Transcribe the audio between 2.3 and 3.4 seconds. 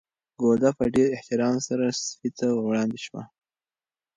ته وړاندې شوه.